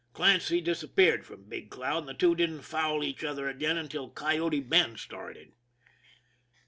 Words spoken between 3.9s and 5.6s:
Coyote Bend started.